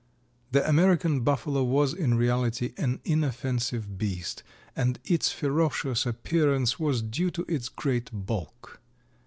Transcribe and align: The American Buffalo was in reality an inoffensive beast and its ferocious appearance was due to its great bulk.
The 0.51 0.67
American 0.67 1.19
Buffalo 1.19 1.63
was 1.63 1.93
in 1.93 2.15
reality 2.15 2.73
an 2.75 2.99
inoffensive 3.05 3.99
beast 3.99 4.41
and 4.75 4.97
its 5.05 5.31
ferocious 5.31 6.07
appearance 6.07 6.79
was 6.79 7.03
due 7.03 7.29
to 7.29 7.45
its 7.47 7.69
great 7.69 8.09
bulk. 8.11 8.81